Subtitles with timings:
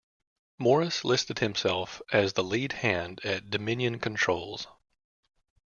[0.57, 4.65] Morris listed himself as the lead hand at Dominion Controls.